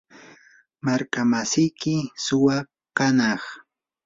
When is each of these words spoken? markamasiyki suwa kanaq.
markamasiyki 0.85 1.95
suwa 2.23 2.57
kanaq. 2.97 3.41